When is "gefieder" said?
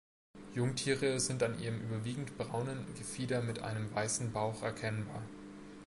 2.95-3.43